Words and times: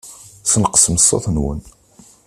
Sneqṣem 0.51 0.95
ṣṣut-nwen. 1.03 1.59